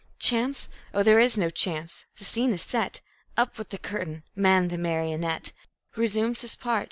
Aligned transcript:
Chance! 0.17 0.67
Oh, 0.95 1.03
there 1.03 1.19
is 1.19 1.37
no 1.37 1.51
chance! 1.51 2.07
The 2.17 2.23
scene 2.25 2.53
is 2.53 2.63
set. 2.63 3.01
Up 3.37 3.59
with 3.59 3.69
the 3.69 3.77
curtain! 3.77 4.23
Man, 4.35 4.69
the 4.69 4.77
marionette, 4.79 5.51
Resumes 5.95 6.41
his 6.41 6.55
part. 6.55 6.79